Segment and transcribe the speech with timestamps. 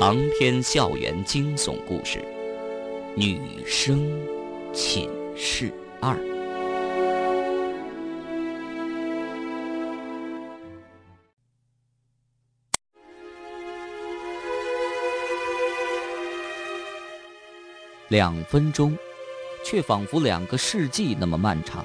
[0.00, 2.20] 长篇校园惊悚故事，
[3.16, 4.08] 《女生
[4.72, 6.14] 寝室二》。
[18.06, 18.96] 两分钟，
[19.64, 21.84] 却仿佛两个世纪那么漫长。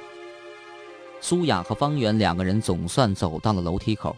[1.19, 4.15] 苏雅和方圆两个人总算走到了楼梯口，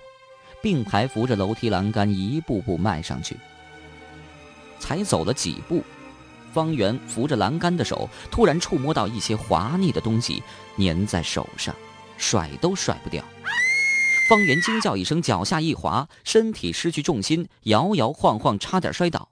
[0.61, 3.37] 并排扶着楼梯栏杆，一步步迈上去。
[4.85, 5.83] 才走了几步，
[6.53, 10.43] 方圆扶着栏杆的手突然触摸到一些滑腻的东西，
[10.77, 11.73] 粘在手上，
[12.19, 13.23] 甩都甩不掉。
[14.29, 19.29] 方圆惊叫一声，脚下一滑，身体失去重心，摇摇晃晃，差点摔倒。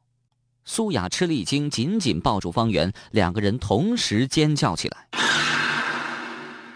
[0.66, 5.08] 苏雅吃了一惊，紧紧抱住方圆，两个人同时尖叫起来。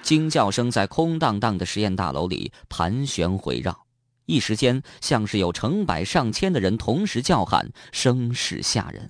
[0.04, 3.87] 惊叫声在空荡荡的实验大楼里盘旋回绕。
[4.28, 9.10] 一时间，像是有成百上千的人同时叫喊，声势吓人。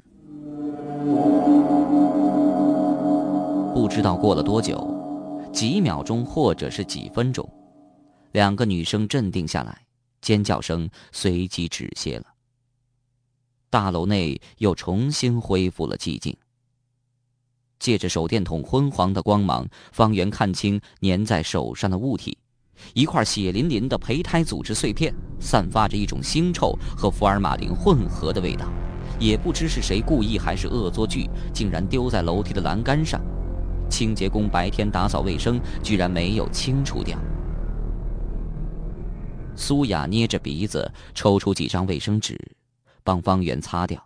[3.73, 7.51] 不知道过了多久，几秒钟或者是几分钟，
[8.33, 9.81] 两个女生镇定下来，
[10.21, 12.25] 尖叫声随即止歇了。
[13.71, 16.37] 大楼内又重新恢复了寂静。
[17.79, 22.37] 借着手电筒昏黄的光芒，方圆看清粘在手上的物体。
[22.93, 28.67] 一块血淋淋的胚胎组织碎片，散发着一种腥臭和福尔马林混合的味道，
[29.19, 33.21] 也不知是谁故意还是恶作剧，竟然丢在楼梯的栏杆上。
[33.89, 37.17] 清洁工白天打扫卫生，居然没有清除掉。
[39.55, 42.39] 苏雅捏着鼻子，抽出几张卫生纸，
[43.03, 44.03] 帮方圆擦掉。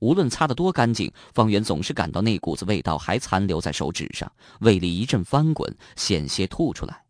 [0.00, 4.30] 无论擦得多干净，方圆总是感到那股子味道还残留在手指上，
[4.60, 7.00] 胃里一阵翻滚，险些吐出来。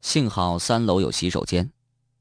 [0.00, 1.70] 幸好三楼有洗手间，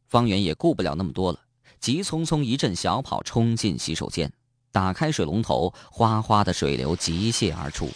[0.07, 1.39] 方圆也顾不了那么多了，
[1.79, 4.31] 急匆匆一阵小跑冲进洗手间，
[4.71, 7.89] 打开水龙头，哗哗的水流急泻而出，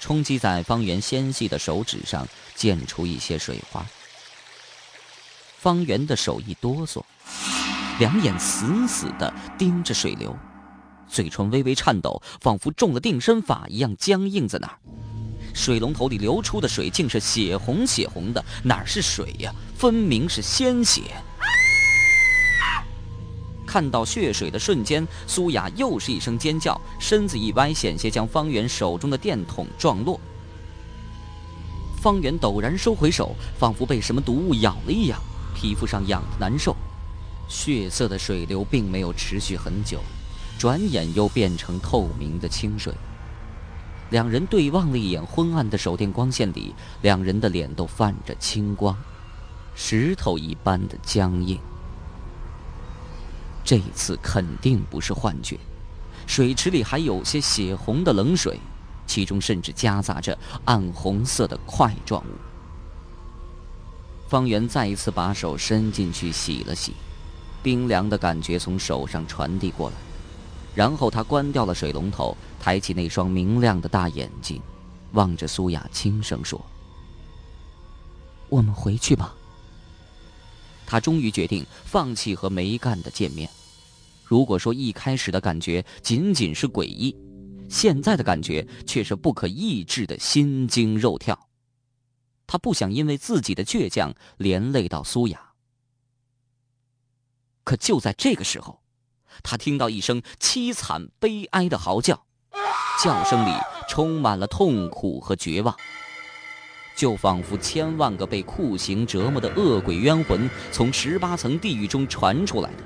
[0.00, 2.26] 冲击在方圆纤细的手指上，
[2.56, 3.84] 溅出一些水花。
[5.58, 7.02] 方圆的手一哆嗦，
[7.98, 10.36] 两眼死死的盯着水流，
[11.06, 14.78] 嘴唇微微颤抖，仿佛中了定身法一样僵硬在那儿。
[15.54, 19.52] 水龙头里流出的水竟是血红血红的，哪是水呀？
[19.76, 21.02] 分明是鲜血！
[23.66, 30.20] 看到血水的瞬间，苏雅又是一声尖叫，身子一歪，险些将方圆手中的电筒撞落。
[32.00, 35.18] 方圆陡然收回手，仿佛被什么毒物咬了一样，
[35.54, 36.76] 皮肤上痒得难受。
[37.48, 40.00] 血色的水流并没有持续很久，
[40.58, 42.92] 转眼又变成透明的清水。
[44.12, 48.94] 两人对望了一眼，昏暗的手电光线里，两人的脸都泛着青光，
[49.74, 51.58] 石头一般的僵硬。
[53.64, 55.58] 这次肯定不是幻觉，
[56.26, 58.60] 水池里还有些血红的冷水，
[59.06, 62.34] 其中甚至夹杂着暗红色的块状物。
[64.28, 66.92] 方圆再一次把手伸进去洗了洗，
[67.62, 69.96] 冰凉的感觉从手上传递过来。
[70.74, 74.60] 然后他关掉了水龙头，抬起那双明亮的大眼睛，
[75.12, 76.58] 望着苏雅，轻声说
[78.48, 79.34] ：“我们回去吧。”
[80.86, 83.48] 他终于决定放弃和梅干的见面。
[84.24, 87.14] 如果说一开始的感觉仅仅是诡异，
[87.68, 91.48] 现在的感觉却是不可抑制的心惊肉跳。
[92.46, 95.52] 他不想因为自己的倔强连累到苏雅。
[97.64, 98.81] 可就在这个时候。
[99.42, 102.24] 他听到一声凄惨悲哀的嚎叫，
[103.02, 103.52] 叫声里
[103.88, 105.74] 充满了痛苦和绝望，
[106.96, 112.84] 就仿佛千万个被酷刑折磨的恶鬼冤魂从十八层地狱中传出来的。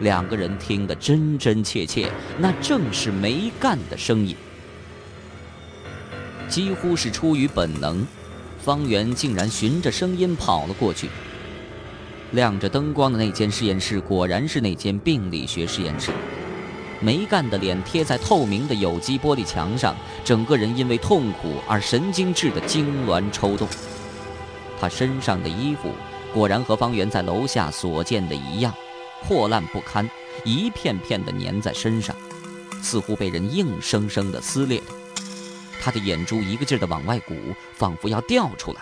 [0.00, 4.36] 两个人听得真真切切，那正是梅干的声音。
[6.48, 8.06] 几乎是出于本能，
[8.64, 11.10] 方圆竟然循着声音跑了过去。
[12.32, 16.12] 亮着灯光的那间实验室，果然是那间病理学实验室。
[17.00, 23.66] 梅干的脸贴在透明的有机玻璃墙上，整个人因为痛苦而神经质的痉挛抽动。
[24.80, 25.92] 他身上的衣服
[26.34, 28.74] 果然和方圆在楼下所见的一样，
[29.26, 30.08] 破烂不堪，
[30.44, 32.14] 一片片的粘在身上，
[32.82, 34.86] 似乎被人硬生生的撕裂的。
[35.80, 37.34] 他的眼珠一个劲儿的往外鼓，
[37.74, 38.80] 仿佛要掉出来。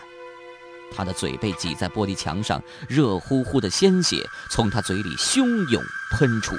[0.94, 6.56] 他的嘴被挤在玻璃墙上，热乎乎的鲜血从他嘴里汹涌喷出。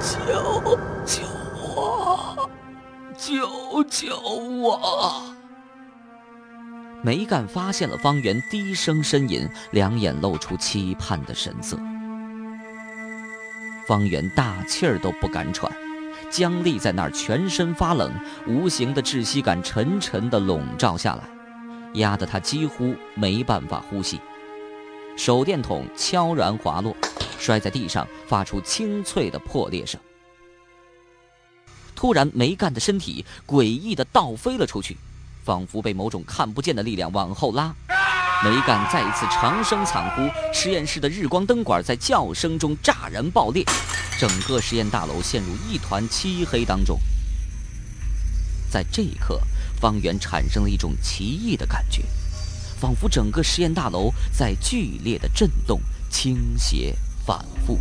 [0.00, 1.22] 救救
[1.56, 2.48] 我！
[3.16, 5.22] 救救我！
[7.02, 11.78] 梅干发现了方圆，低声呻吟，两眼露出期盼的神色。
[13.86, 15.72] 方圆大气儿都不敢喘，
[16.28, 18.12] 僵立在那儿，全身发冷，
[18.46, 21.22] 无形的窒息感沉沉的笼罩下来，
[21.94, 24.20] 压得他几乎没办法呼吸。
[25.16, 26.96] 手电筒悄然滑落，
[27.38, 30.00] 摔在地上，发出清脆的破裂声。
[31.96, 34.96] 突然，梅干的身体诡异地倒飞了出去，
[35.44, 37.74] 仿佛被某种看不见的力量往后拉。
[38.44, 43.64] 梅干再一次长声惨呼，实验室的日光灯管在叫声中炸然爆裂，
[44.16, 46.96] 整个实验大楼陷入一团漆黑当中。
[48.70, 49.40] 在这一刻，
[49.78, 52.02] 方圆产生了一种奇异的感觉，
[52.80, 55.80] 仿佛整个实验大楼在剧烈的震动、
[56.10, 57.78] 倾斜、反复。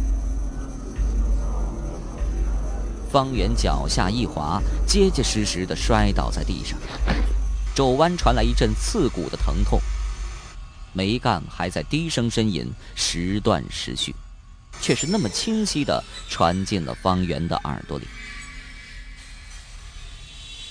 [3.12, 6.78] 方圆脚下一滑，结结实实地摔倒在地上，
[7.74, 9.80] 肘弯传来一阵刺骨的疼痛。
[10.94, 14.14] 梅干还在低声呻吟，时断时续，
[14.82, 18.06] 却是那么清晰地传进了方圆的耳朵里。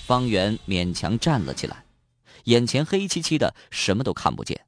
[0.06, 1.84] 方圆勉强站了起来，
[2.44, 4.60] 眼前黑漆漆的，什么都看不见。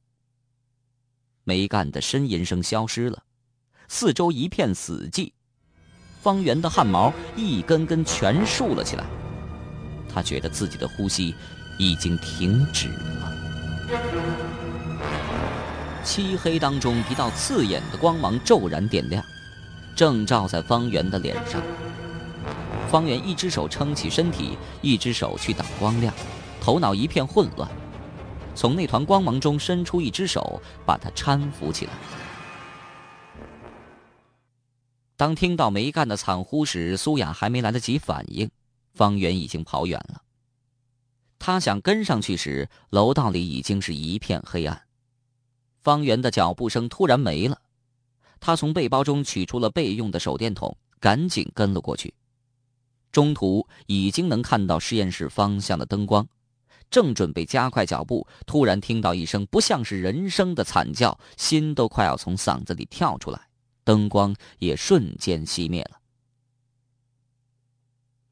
[1.44, 3.22] 梅干的呻吟声消失了，
[3.86, 5.30] 四周一片死寂。
[6.20, 9.04] 方圆的汗毛一根根全竖了起来，
[10.12, 11.32] 他觉得自己的呼吸
[11.78, 13.32] 已经停止了。
[16.02, 19.24] 漆黑当中，一道刺眼的光芒骤然点亮，
[19.94, 21.62] 正照在方圆的脸上。
[22.90, 26.12] 方圆一只手撑起身体，一只手去挡光亮，
[26.60, 27.68] 头脑一片混乱。
[28.54, 31.92] 从那团光芒中伸出一只手，把他搀扶起来。
[35.16, 38.50] 当听到梅干的惨呼时，苏雅还没来得及反应，
[38.94, 40.22] 方圆已经跑远了。
[41.38, 44.80] 他想跟上去时，楼道里已经是一片黑暗。
[45.82, 47.60] 方圆的脚步声突然没了，
[48.40, 52.12] 他从背包中取出了备用的手电筒，赶紧跟了过去。
[53.10, 56.26] 中途已经能看到实验室方向的灯光，
[56.90, 63.48] 正准备加快脚步，突然听到一声不像是人声的惨叫，心都快要从嗓子里跳出来，
[63.84, 65.98] 灯光也瞬间熄灭了。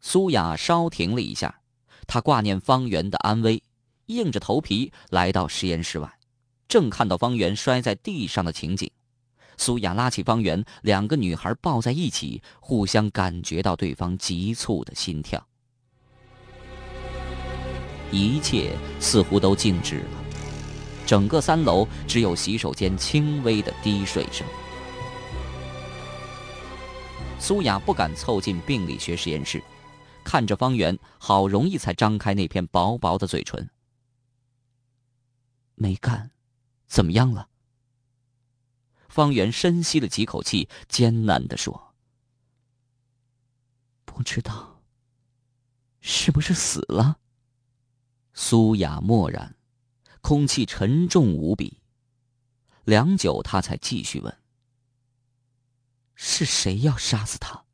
[0.00, 1.60] 苏雅稍停了一下，
[2.06, 3.62] 她挂念方圆的安危，
[4.06, 6.12] 硬着头皮来到实验室外。
[6.68, 8.90] 正看到方圆摔在地上的情景，
[9.56, 15.44] 苏雅拉起方圆，两个女孩抱在一起，互相感觉到对方急促的心跳。
[18.12, 20.24] 一切似乎都静止了，
[21.04, 24.46] 整个三楼只有洗手间轻微的滴水声。
[27.38, 29.62] 苏雅不敢凑近病理学实验室，
[30.22, 33.68] 看着方圆，好容易才张开那片薄薄的嘴唇。
[35.74, 36.30] 没干。
[36.86, 37.48] 怎么样了？
[39.08, 41.94] 方圆深吸了几口气，艰难的说
[44.04, 44.82] ：“不知道，
[46.00, 47.18] 是不是死了？”
[48.34, 49.56] 苏雅默然，
[50.20, 51.80] 空气沉重无比。
[52.84, 54.38] 良久，他才继续问
[56.14, 57.64] ：“是谁要杀死他？”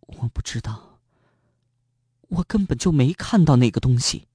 [0.00, 1.00] 我不知道，
[2.28, 4.28] 我根本就没看到那个东西。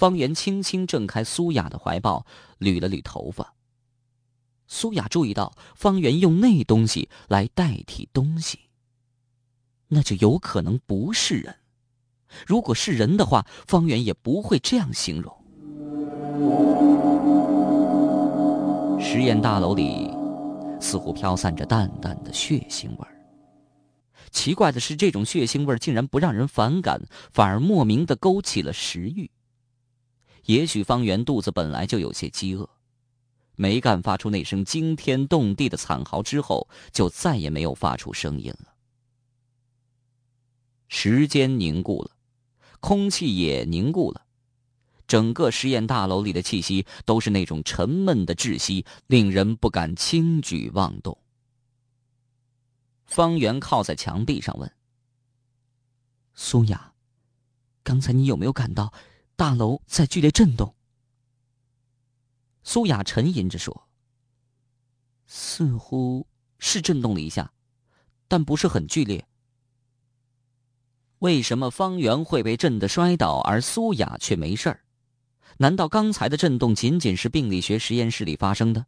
[0.00, 2.24] 方圆轻轻挣开苏雅的怀抱，
[2.58, 3.52] 捋了捋头发。
[4.66, 8.60] 苏雅注意到方圆用那东西来代替东西，
[9.88, 11.54] 那就有可能不是人。
[12.46, 15.36] 如果是人的话，方圆也不会这样形容。
[18.98, 20.10] 实验大楼里
[20.80, 23.20] 似乎飘散着淡淡的血腥味儿。
[24.30, 27.02] 奇怪的是，这种血腥味儿竟然不让人反感，
[27.34, 29.30] 反而莫名的勾起了食欲。
[30.44, 32.68] 也许方圆肚子本来就有些饥饿，
[33.56, 38.74] 梅干发出那声惊天动地的惨嚎之后，就再也没有发出声音了。
[40.88, 42.10] 时间凝固了，
[42.80, 44.26] 空气也凝固了，
[45.06, 51.16] 整个实验大楼里的气息都是那种沉闷的窒息，令人不敢轻举妄动。
[53.06, 54.72] 方圆靠在墙壁上问
[56.34, 56.92] ：“苏雅，
[57.82, 58.92] 刚才你有没有感到？”
[59.40, 60.74] 大楼在剧烈震动。
[62.62, 63.88] 苏雅沉吟着说
[65.26, 66.26] ：“似乎
[66.58, 67.50] 是震动了一下，
[68.28, 69.26] 但不是很剧烈。
[71.20, 74.84] 为什么方圆会被震得摔倒，而苏雅却没事儿？
[75.56, 78.84] 难道刚才的震动仅仅是病理学实验室里发生的？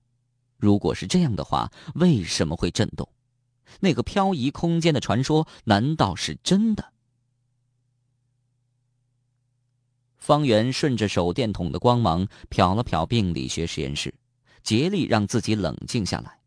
[0.59, 3.09] 如果是这样的话，为什么会震动？
[3.81, 6.92] 那个漂移空间的传说难道是真的？”
[10.23, 14.15] 方圆顺着手电筒的光芒瞟了瞟病理学实验室，
[14.63, 16.39] 竭力让自己冷静下来。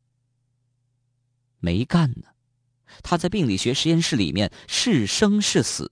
[1.60, 2.28] 没干呢，
[3.04, 5.92] 他在病理学实验室里面是生是死？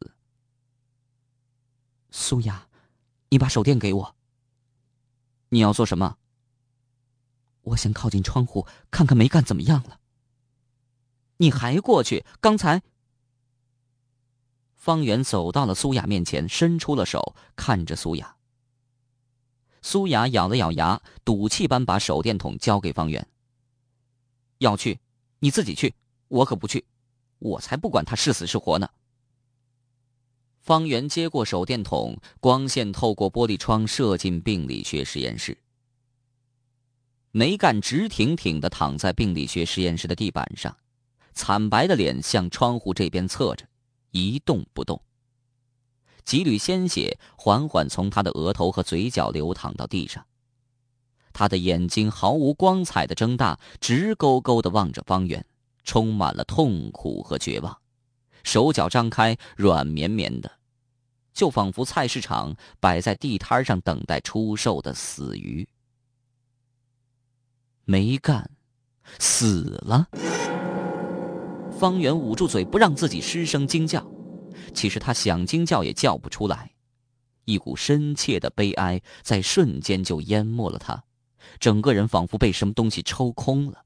[2.10, 2.70] 苏雅，
[3.28, 4.16] 你把手电给我。
[5.50, 6.16] 你要做什么？
[7.64, 10.00] 我想靠近窗户看看梅干怎么样了。
[11.36, 12.26] 你还过去？
[12.40, 12.82] 刚才。
[14.84, 18.36] 方圆走到了苏雅面前，伸出了手，看着苏雅。
[19.82, 23.26] 苏雅咬了咬牙，赌气般把手电筒交给方圆。
[24.58, 25.00] 要去，
[25.40, 25.96] 你自己去，
[26.28, 26.84] 我可不去，
[27.40, 28.90] 我才不管他是死是活呢。
[30.60, 35.58] 方圆接过手电筒，光线透过玻璃窗射进病理学实验室。
[37.32, 40.76] 梅干直挺挺的躺在病理学实验室的地板上，
[41.32, 43.66] 惨白的脸向窗户这边侧着，
[44.14, 45.02] 一动不动。
[46.24, 50.26] 几缕鲜血缓缓从他的额头和嘴角流淌到地上。
[51.34, 55.46] 他的眼睛毫无光彩的睁大，直勾勾的望着方圆，
[55.84, 57.78] 充满了痛苦和绝望。
[58.44, 60.60] 手脚张开，软绵绵的，
[61.34, 65.68] 就仿佛菜市场摆在地摊上等待出售的死鱼。
[67.86, 68.50] 没干，
[69.18, 70.08] 死了。
[71.84, 74.10] 方圆捂住嘴，不让自己失声惊叫。
[74.74, 76.72] 其实他想惊叫也叫不出来，
[77.44, 81.04] 一股深切的悲哀在瞬间就淹没了他，
[81.60, 83.84] 整个人仿佛被什么东西抽空了。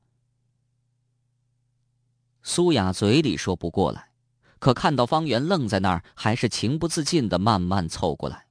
[2.43, 4.11] 苏雅嘴里说不过来，
[4.59, 8.45] 可看到方圆愣在那儿，还是情不自禁的慢慢凑过来。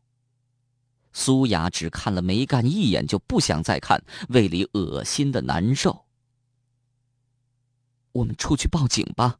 [1.12, 6.05] 苏雅只看了梅干一眼，就不想再看，胃里恶心的难受。
[8.16, 9.38] 我们出去报警吧。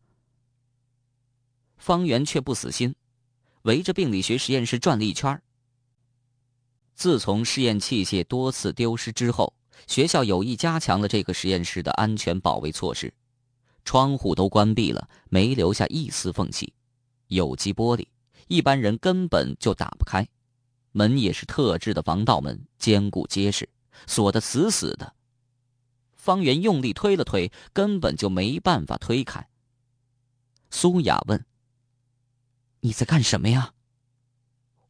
[1.79, 2.95] 方圆却不死心，
[3.63, 5.41] 围着病理学实验室转了一圈。
[6.95, 9.55] 自从试验器械多次丢失之后，
[9.87, 13.13] 学校有意加强了这个实验室的安全保卫措施，
[13.85, 16.73] 窗户都关闭了，没留下一丝缝隙，
[17.29, 18.07] 有机玻璃，
[18.49, 20.27] 一般人根本就打不开。
[20.93, 23.69] 门也是特制的防盗门，坚固结实，
[24.07, 25.16] 锁得死死的。
[26.27, 29.49] 方圆用力推了推，根本就没办法推开。
[30.71, 31.47] 苏雅问。
[32.81, 33.75] 你在干什么呀？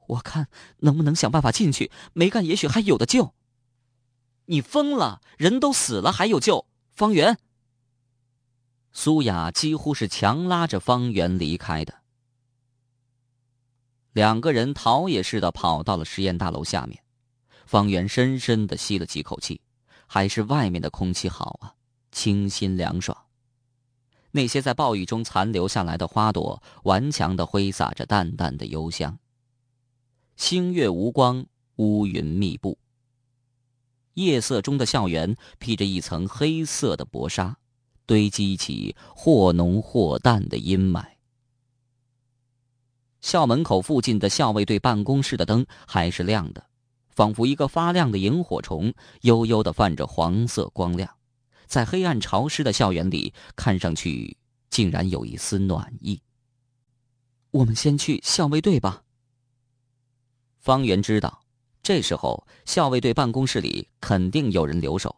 [0.07, 3.35] 我看能不能想办法进去，没干也许还有的救。
[4.47, 5.21] 你疯了？
[5.37, 6.67] 人都死了还有救？
[6.95, 7.39] 方圆。
[8.93, 12.03] 苏雅几乎是强拉着方圆离开的。
[14.13, 17.03] 两个人逃也似的跑到了实验大楼下面。
[17.67, 19.61] 方圆深深的吸了几口气，
[20.07, 21.75] 还是外面的空气好啊，
[22.11, 23.17] 清新凉爽。
[24.33, 29.19] 那些在暴雨中残留下来的花朵，顽强的挥洒着淡淡的幽香。
[30.37, 31.47] 星月无光，
[31.77, 32.79] 乌云密布。
[34.15, 37.57] 夜色中的校园披着一层黑色的薄纱，
[38.05, 41.05] 堆积起或浓或淡的阴霾。
[43.23, 46.66] 校门口附近的校卫队办公室的灯还是亮的，
[47.17, 48.93] 仿佛一个发亮的萤火虫，
[49.23, 51.17] 悠悠的泛着黄色光亮。
[51.67, 54.37] 在黑暗潮湿的校园里，看上去
[54.69, 56.21] 竟然有一丝暖意。
[57.53, 59.03] 我们先去校卫队吧。
[60.61, 61.43] 方圆知道，
[61.83, 65.17] 这时候校卫队办公室里肯定有人留守。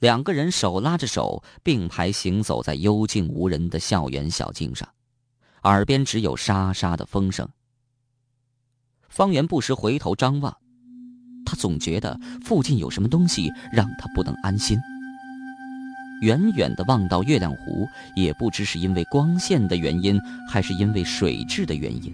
[0.00, 4.92] 两个人手拉着手，并排行走在幽静无人的校园小径上，
[5.62, 7.48] 耳边只有沙沙的风声。
[9.08, 10.56] 方圆不时回头张望。
[11.44, 14.78] 他总觉得附近有什么东西让他不能安心。
[16.20, 17.86] 远远的望到月亮湖，
[18.16, 22.12] 也不知是因为光线的原因，还是因为水质的原因，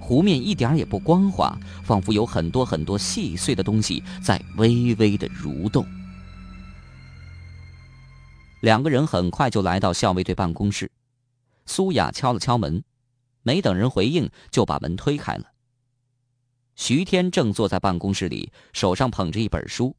[0.00, 5.86] 湖面一点也不光滑，仿佛有很多很多细碎的东西在微微的蠕动。
[8.62, 10.90] 两个人很快就来到校卫队办公室，
[11.66, 12.82] 苏雅敲了敲门，
[13.42, 15.49] 没等人回应，就把门推开了。
[16.80, 19.94] 徐天正坐在办公室里，手上捧着一本书，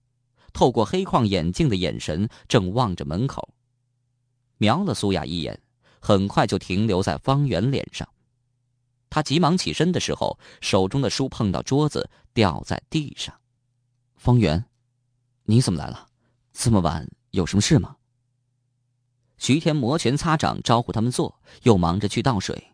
[0.52, 3.54] 透过黑框眼镜的眼神正望着门口，
[4.58, 5.62] 瞄了苏雅一眼，
[6.00, 8.10] 很快就停留在方圆脸上。
[9.12, 13.40] 他急忙起身的时候，手中的书碰到桌子，掉在地上。
[14.16, 14.66] 方圆，
[15.44, 16.08] 你怎么来了？
[16.52, 17.96] 这么晚有什么事吗？
[19.38, 22.72] 徐天摩拳擦掌招呼他们坐，又忙着去倒水。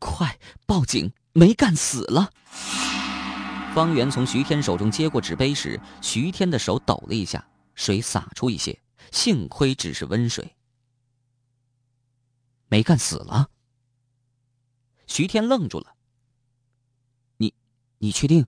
[0.00, 1.12] 快报警！
[1.32, 2.32] 没干死了。
[3.74, 8.76] 方圆从徐天手中接过纸杯时，徐天的手抖了一下，水洒出一些，
[9.12, 10.56] 幸亏只是温水。
[12.68, 13.48] 没干死了。
[15.06, 15.94] 徐天愣住了。
[17.36, 17.54] 你，
[17.98, 18.44] 你确定？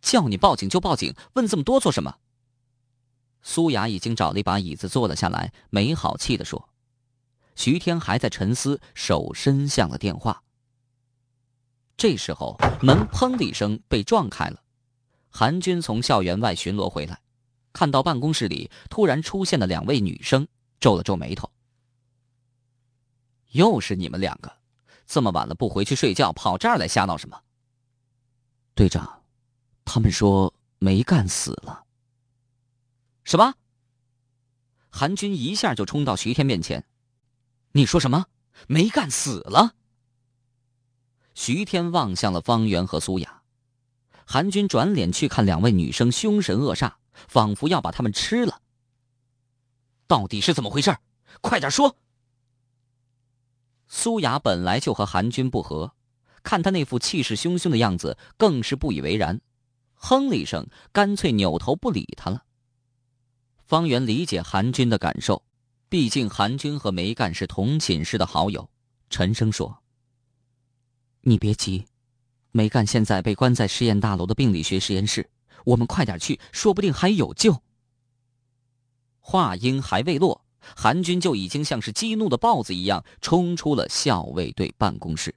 [0.00, 2.18] 叫你报警就报警，问这么多做什么？
[3.42, 6.68] 苏雅已经找了一把椅子坐了下来，没好气的说
[7.56, 10.42] ：“徐天还在沉思，手伸向了电话。”
[12.00, 14.62] 这时候，门砰的一声被撞开了，
[15.28, 17.20] 韩军从校园外巡逻回来，
[17.74, 20.48] 看到办公室里突然出现的两位女生，
[20.80, 21.50] 皱了皱眉头
[23.52, 24.50] ：“又是你们两个，
[25.04, 27.38] 这么晚了不回去睡觉，跑这儿来瞎闹什么？”
[28.74, 29.22] 队长，
[29.84, 31.84] 他们说梅干死了。
[33.24, 33.52] 什么？
[34.88, 36.86] 韩军一下就冲到徐天面前，
[37.72, 38.24] 你说什么？
[38.68, 39.74] 梅干死了？
[41.42, 43.40] 徐天望向了方圆和苏雅，
[44.26, 46.92] 韩军转脸去看两位女生，凶神恶煞，
[47.28, 48.60] 仿佛要把他们吃了。
[50.06, 50.94] 到底是怎么回事？
[51.40, 51.96] 快点说！
[53.88, 55.94] 苏雅本来就和韩军不和，
[56.42, 59.40] 看他那副气势汹汹的样子，更是不以为然，
[59.94, 62.44] 哼了一声，干脆扭头不理他了。
[63.64, 65.42] 方圆理解韩军的感受，
[65.88, 68.68] 毕竟韩军和梅干是同寝室的好友。
[69.08, 69.79] 沉声说
[71.22, 71.86] ：“你别急，
[72.50, 75.28] 梅干现在被关在实验大楼的病理学实验室，
[75.64, 77.62] 我们快点去，说不定还有救。”
[79.20, 80.44] 话音还未落，
[80.76, 85.34] 韩军就已经像是激怒的豹子一样冲出了校卫队办公室。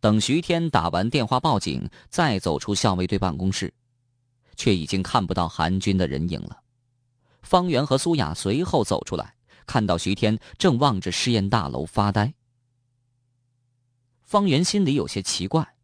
[0.00, 3.72] 等徐天打完电话报警，再走出校卫队办公室。
[4.54, 6.62] 却已经看不到韩军的人影了。
[7.40, 9.34] 方圆和苏雅随后走出来，
[9.66, 12.34] 看到徐天正望着实验大楼发呆。
[14.32, 15.74] 方圆心里有些奇怪，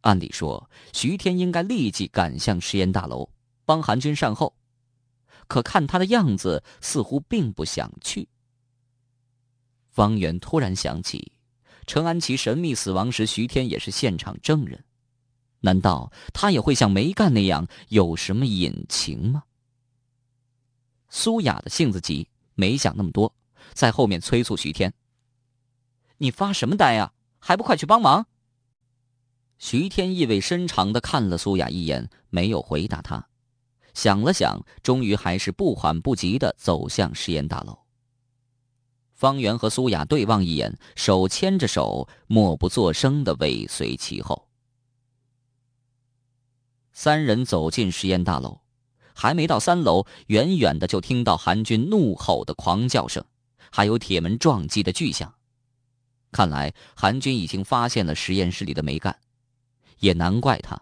[0.00, 3.28] 按理说徐天应该立即赶向实验大楼，
[3.66, 4.56] 帮韩军善后，
[5.48, 8.26] 可看他的样子，似乎并不想去。
[9.90, 11.32] 方圆突然想起，
[11.86, 14.82] 陈安琪神秘死亡时，徐天也是现场证人。
[15.60, 19.42] 难道他也会像梅干那样有什么隐情吗？
[21.10, 23.30] 苏雅的性子急，没想那么多，
[23.74, 24.90] 在后面催促徐天
[26.16, 27.12] ：“你发什么呆呀？
[27.38, 28.26] 还不快去帮忙！”
[29.58, 33.28] 徐天意味深长的看了苏雅一眼，没有回答他，
[33.92, 37.76] 想了想，终于还是不缓不急的走向实验大楼。
[39.14, 44.48] 方圆和苏雅对望一眼，手牵着手，默不作声的尾随其后。
[46.92, 48.60] 三人走进实验大楼，
[49.14, 53.24] 还没到三楼，远远的就听到韩军怒吼的狂叫声，
[53.72, 55.34] 还有铁门撞击的巨响。
[56.30, 59.18] 看来韩军已经发现了实验室里的梅干，
[59.98, 60.80] 也难怪他。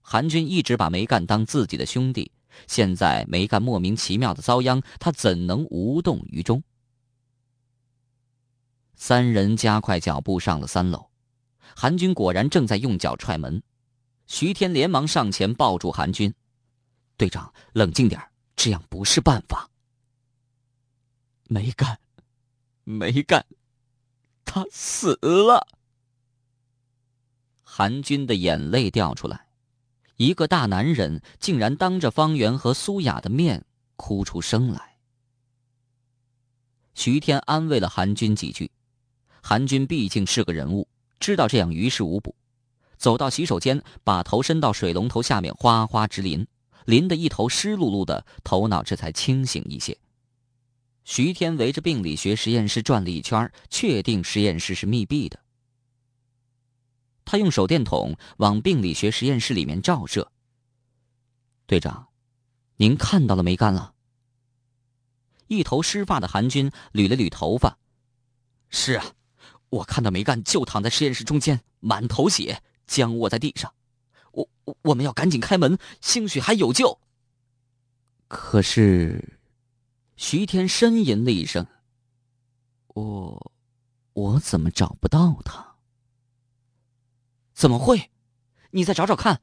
[0.00, 2.30] 韩军一直把梅干当自己的兄弟，
[2.66, 6.62] 现在梅干莫名其妙的遭殃，他怎能无动于衷？
[8.96, 11.08] 三人加快脚步上了三楼，
[11.74, 13.62] 韩军果然正在用脚踹门。
[14.26, 16.32] 徐天连忙上前抱住韩军，
[17.16, 18.20] 队长，冷静点
[18.56, 19.68] 这样不是办法。
[21.48, 21.98] 没干，
[22.84, 23.44] 没干，
[24.44, 25.66] 他死了。
[27.62, 29.46] 韩军的眼泪掉出来，
[30.16, 33.64] 一个大男人竟然当着方圆和苏雅的面
[33.96, 34.98] 哭出声来。
[36.94, 38.70] 徐天安慰了韩军几句，
[39.42, 40.86] 韩军毕竟是个人物，
[41.18, 42.34] 知道这样于事无补。
[42.98, 46.46] 走到洗手间，把头伸到水龙头下面，哗哗直淋，
[46.84, 49.96] 淋得一头湿漉漉的，头脑这才清醒一些。
[51.04, 55.38] 徐天围着病理学实验室转了一圈，确定实验室是密闭的。
[57.24, 60.30] 他用手电筒往病理学实验室里面照射。
[61.66, 62.08] 队长，
[62.76, 63.94] 您看到了没干了？
[65.48, 67.78] 一头湿发的韩军捋了捋头发，
[68.70, 69.04] 是啊，
[69.68, 72.62] 我看到梅干就躺在实验室中间，满头血。
[72.84, 73.72] 僵卧在地上，
[74.32, 74.48] 我
[74.82, 76.98] 我们要赶紧开门，兴许还有救。
[78.28, 79.38] 可是，
[80.22, 81.66] 徐天呻吟了一声
[82.94, 83.52] ：“我，
[84.12, 85.74] 我怎么找不到他？
[87.52, 88.08] 怎么会？
[88.70, 89.42] 你再找找看。”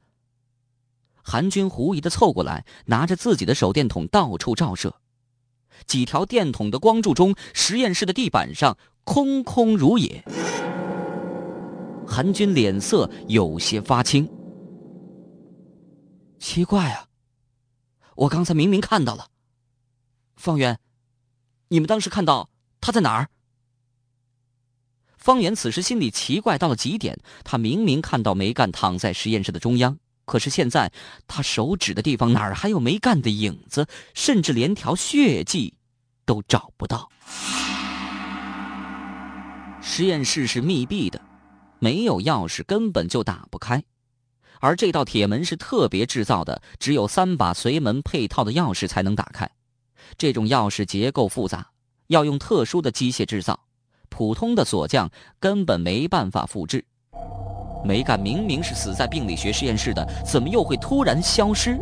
[1.22, 5.02] 韩军狐疑的凑过来，拿着自己的手电筒到处照射。
[5.86, 10.24] 几条电筒的光柱中，实验室的地板上空空如也。
[12.06, 14.26] 韩军脸色有些发青。
[16.38, 17.06] 奇怪啊！
[18.16, 19.29] 我刚才明明看到了。
[20.40, 20.80] 方圆，
[21.68, 22.48] 你们当时看到
[22.80, 23.28] 他在哪儿？
[25.18, 27.18] 方圆此时心里奇怪到了极点。
[27.44, 30.90] 他明明看到梅干躺在实验室的中央，可是现在
[31.28, 33.86] 他手指的地方哪儿还有梅干的影子？
[34.14, 35.74] 甚至连条血迹
[36.24, 37.10] 都找不到。
[39.82, 41.20] 实验室是密闭的。
[41.78, 43.84] 没有钥匙，根本就打不开，
[44.60, 49.50] 而这道铁门是特别制造的，只有三把随门配套的钥匙才能打开。
[50.18, 51.66] 这种钥匙结构复杂，
[52.08, 53.58] 要用特殊的机械制造，
[54.08, 56.84] 普通的锁匠根本没办法复制。
[57.84, 61.80] 梅干明明是死在病理学实验室的，怎么又会突然消失？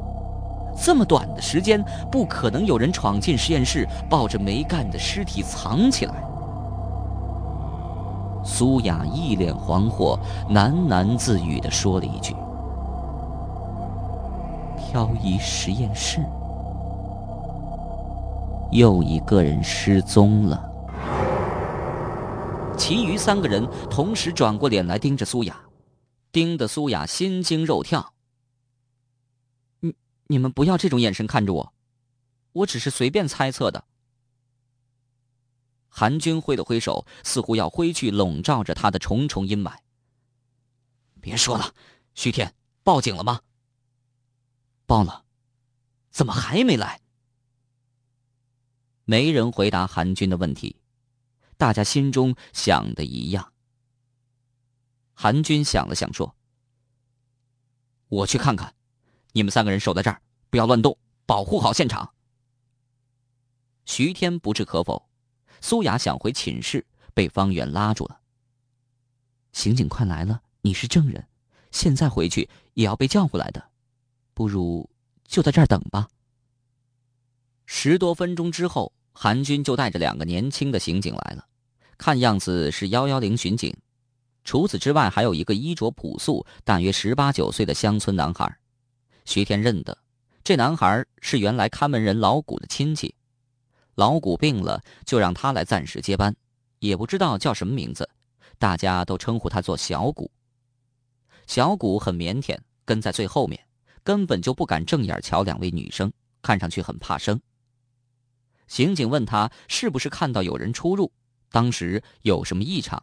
[0.80, 6.14] 这么短的时间，不可能有人闯进实验室，抱着梅干的尸体藏起来。
[8.44, 10.16] 苏雅一脸惶惑，
[10.50, 12.32] 喃喃自语地说了一句
[14.78, 16.20] ：“漂移实验室，
[18.70, 20.64] 又一个人失踪了。”
[22.78, 25.60] 其余三个人同时转过脸来盯着苏雅。
[26.30, 28.12] 盯得苏雅心惊肉跳。
[29.80, 29.94] 你
[30.26, 31.72] 你们不要这种眼神看着我，
[32.52, 33.82] 我只是随便猜测的。
[35.88, 39.72] 韩军挥了挥手，似乎要挥去笼罩着他的重重阴霾。
[41.18, 41.72] 别说了，
[42.14, 42.54] 徐天，
[42.84, 43.40] 报警了吗？
[44.84, 45.24] 报了，
[46.10, 47.00] 怎么还没来？
[49.10, 50.76] 没人回答韩军的问题，
[51.56, 53.54] 大家心中想的一样。
[55.14, 56.36] 韩军想了想，说
[58.08, 58.74] ：“我去看看，
[59.32, 62.12] 你们三个人守在这儿，不要乱动，保护好现场。”
[63.86, 65.08] 徐天不置可否。
[65.62, 68.20] 苏雅想回寝室，被方圆拉住了。
[69.52, 71.26] 刑警快来了，你是证人，
[71.70, 73.70] 现在回去也要被叫回来的，
[74.34, 74.90] 不如
[75.24, 76.10] 就在这儿等吧。
[77.64, 81.44] 十多分钟之后，韩军就带着两个年轻的刑警来了，
[81.98, 83.76] 看样子是幺幺零巡警。
[84.44, 88.56] 除此之外，还有一个衣着朴素、大约十八九岁的乡村男孩，
[89.24, 89.98] 徐天认得。
[90.44, 93.12] 这男孩是原来看门人老谷的亲戚，
[93.96, 96.32] 老谷病了，就让他来暂时接班，
[96.78, 98.08] 也不知道叫什么名字，
[98.56, 100.30] 大家都称呼他做小谷。
[101.48, 103.60] 小谷很腼腆，跟在最后面，
[104.04, 107.40] 根本就不敢正眼瞧两位女生，看上去很怕生。
[108.68, 111.10] 刑警问他是不是看到有人出入，
[111.50, 113.02] 当时有什么异常。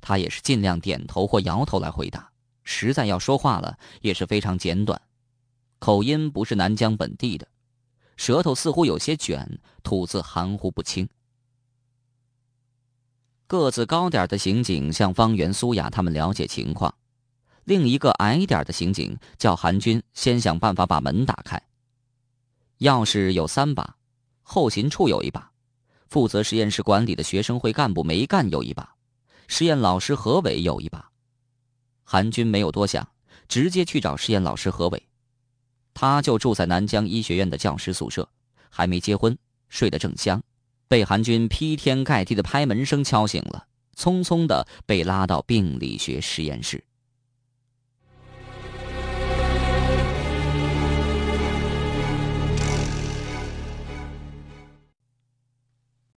[0.00, 2.30] 他也是尽量点头或摇头来回答，
[2.62, 5.00] 实在要说话了也是非常简短，
[5.78, 7.48] 口音不是南疆本地的，
[8.16, 11.08] 舌头似乎有些卷，吐字含糊不清。
[13.46, 16.94] 个子高点的刑警向方圆、苏雅他们了解情况，
[17.64, 21.62] 另一个矮点的刑警叫韩军先想办法把门打开。
[22.80, 23.96] 钥匙有三把，
[24.44, 25.50] 后勤处有一把，
[26.06, 28.94] 负责实验室管理的学生会干部梅干有一把。
[29.48, 31.10] 实验老师何伟有一把，
[32.04, 33.06] 韩军没有多想，
[33.48, 35.02] 直接去找实验老师何伟。
[35.92, 38.28] 他就住在南疆医学院的教师宿舍，
[38.68, 39.36] 还没结婚，
[39.68, 40.42] 睡得正香，
[40.88, 46.84] 被韩军劈天盖地的拍门声敲醒了，匆匆的被拉到病理学实验室。